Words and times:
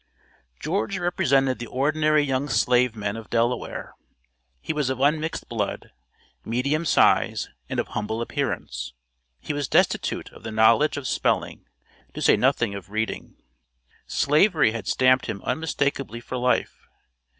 George 0.59 0.97
represented 0.97 1.59
the 1.59 1.67
ordinary 1.67 2.23
young 2.23 2.49
slave 2.49 2.95
men 2.95 3.15
of 3.15 3.29
Delaware. 3.29 3.93
He 4.59 4.73
was 4.73 4.89
of 4.89 4.99
unmixed 4.99 5.47
blood, 5.47 5.91
medium 6.43 6.85
size 6.85 7.49
and 7.69 7.79
of 7.79 7.89
humble 7.89 8.19
appearance. 8.19 8.95
He 9.39 9.53
was 9.53 9.67
destitute 9.67 10.31
of 10.31 10.41
the 10.41 10.51
knowledge 10.51 10.97
of 10.97 11.07
spelling, 11.07 11.67
to 12.15 12.21
say 12.23 12.35
nothing 12.35 12.73
of 12.73 12.89
reading. 12.89 13.35
Slavery 14.07 14.71
had 14.71 14.87
stamped 14.87 15.27
him 15.27 15.39
unmistakably 15.43 16.19
for 16.19 16.35
life. 16.35 16.87